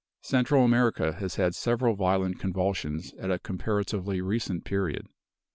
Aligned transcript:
Central 0.23 0.65
America 0.65 1.13
has 1.13 1.35
had 1.35 1.53
several 1.53 1.95
violent 1.95 2.39
convulsions 2.39 3.13
at 3.19 3.29
a 3.29 3.37
comparatively 3.37 4.19
recent 4.19 4.65
period. 4.65 5.05